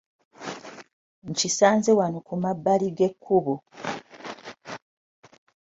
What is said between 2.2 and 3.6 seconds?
ku mabbali g'ekkubo!